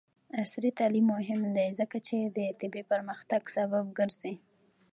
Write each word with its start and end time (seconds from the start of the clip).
عصري 0.41 0.69
تعلیم 0.79 1.05
مهم 1.15 1.41
دی 1.55 1.67
ځکه 1.79 1.97
چې 2.07 2.17
د 2.37 2.39
طبي 2.59 2.81
پرمختګ 2.91 3.41
سبب 3.57 3.85
ګرځي. 3.99 4.35